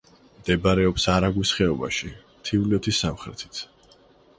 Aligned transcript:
მდებარეობს 0.37 1.05
არაგვის 1.17 1.53
ხეობაში, 1.59 2.13
მთიულეთის 2.41 3.07
სამხრეთით. 3.07 3.67